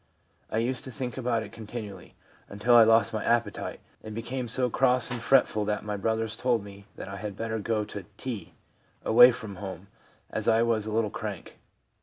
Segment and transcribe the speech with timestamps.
[0.49, 2.15] I used to think about it continually,
[2.49, 6.63] until I lost my appetite, and became so cross and fretful that my brothers told
[6.63, 8.55] me that I had better go to T,
[9.05, 9.89] away from home,
[10.31, 11.59] as I was a little crank.